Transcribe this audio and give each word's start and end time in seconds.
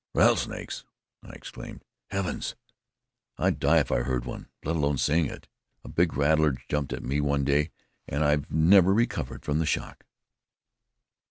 "Rattlesnakes!" 0.15 0.83
I 1.21 1.29
exclaimed. 1.33 1.85
"Heavens! 2.09 2.55
I'd 3.37 3.59
die 3.59 3.77
if 3.77 3.91
I 3.91 3.99
heard 3.99 4.25
one, 4.25 4.47
let 4.65 4.75
alone 4.75 4.97
seeing 4.97 5.27
it. 5.27 5.47
A 5.83 5.89
big 5.89 6.17
rattler 6.17 6.53
jumped 6.69 6.91
at 6.91 7.03
me 7.03 7.21
one 7.21 7.43
day, 7.45 7.69
and 8.07 8.23
I've 8.25 8.49
never 8.49 8.95
recovered 8.95 9.45
from 9.45 9.59
the 9.59 9.67
shock." 9.67 10.07